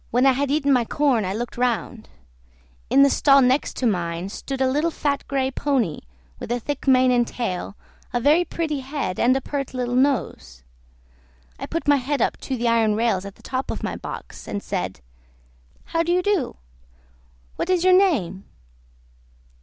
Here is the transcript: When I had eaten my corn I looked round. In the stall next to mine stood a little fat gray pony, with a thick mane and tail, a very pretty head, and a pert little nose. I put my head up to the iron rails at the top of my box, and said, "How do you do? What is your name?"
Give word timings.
When 0.09 0.25
I 0.25 0.31
had 0.31 0.49
eaten 0.49 0.73
my 0.73 0.83
corn 0.83 1.25
I 1.25 1.35
looked 1.35 1.59
round. 1.59 2.09
In 2.89 3.03
the 3.03 3.09
stall 3.11 3.39
next 3.39 3.77
to 3.77 3.85
mine 3.85 4.29
stood 4.29 4.59
a 4.59 4.67
little 4.67 4.89
fat 4.89 5.23
gray 5.27 5.51
pony, 5.51 5.99
with 6.39 6.51
a 6.51 6.59
thick 6.59 6.87
mane 6.87 7.11
and 7.11 7.27
tail, 7.27 7.77
a 8.11 8.19
very 8.19 8.43
pretty 8.43 8.79
head, 8.79 9.19
and 9.19 9.37
a 9.37 9.41
pert 9.41 9.75
little 9.75 9.93
nose. 9.93 10.63
I 11.59 11.67
put 11.67 11.87
my 11.87 11.97
head 11.97 12.19
up 12.19 12.37
to 12.37 12.57
the 12.57 12.67
iron 12.67 12.95
rails 12.95 13.25
at 13.25 13.35
the 13.35 13.43
top 13.43 13.69
of 13.69 13.83
my 13.83 13.95
box, 13.95 14.47
and 14.47 14.63
said, 14.63 15.01
"How 15.85 16.01
do 16.01 16.11
you 16.11 16.23
do? 16.23 16.57
What 17.55 17.69
is 17.69 17.83
your 17.83 17.93
name?" 17.93 18.45